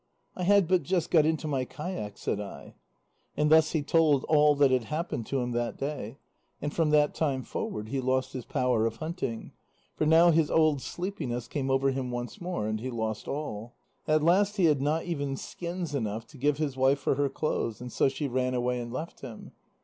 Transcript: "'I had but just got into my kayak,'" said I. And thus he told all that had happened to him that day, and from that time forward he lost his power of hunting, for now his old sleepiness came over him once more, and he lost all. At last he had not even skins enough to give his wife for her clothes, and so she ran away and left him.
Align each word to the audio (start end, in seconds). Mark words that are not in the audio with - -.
"'I 0.35 0.43
had 0.45 0.67
but 0.67 0.81
just 0.81 1.11
got 1.11 1.27
into 1.27 1.47
my 1.47 1.63
kayak,'" 1.63 2.17
said 2.17 2.39
I. 2.39 2.73
And 3.37 3.51
thus 3.51 3.73
he 3.73 3.83
told 3.83 4.23
all 4.23 4.55
that 4.55 4.71
had 4.71 4.85
happened 4.85 5.27
to 5.27 5.39
him 5.41 5.51
that 5.51 5.77
day, 5.77 6.17
and 6.59 6.73
from 6.73 6.89
that 6.89 7.13
time 7.13 7.43
forward 7.43 7.89
he 7.89 8.01
lost 8.01 8.33
his 8.33 8.43
power 8.43 8.87
of 8.87 8.95
hunting, 8.95 9.51
for 9.93 10.07
now 10.07 10.31
his 10.31 10.49
old 10.49 10.81
sleepiness 10.81 11.47
came 11.47 11.69
over 11.69 11.91
him 11.91 12.09
once 12.09 12.41
more, 12.41 12.65
and 12.65 12.79
he 12.79 12.89
lost 12.89 13.27
all. 13.27 13.75
At 14.07 14.23
last 14.23 14.57
he 14.57 14.65
had 14.65 14.81
not 14.81 15.03
even 15.03 15.37
skins 15.37 15.93
enough 15.93 16.25
to 16.29 16.37
give 16.39 16.57
his 16.57 16.75
wife 16.75 16.97
for 16.97 17.13
her 17.13 17.29
clothes, 17.29 17.79
and 17.79 17.91
so 17.91 18.09
she 18.09 18.27
ran 18.27 18.55
away 18.55 18.79
and 18.79 18.91
left 18.91 19.19
him. 19.19 19.51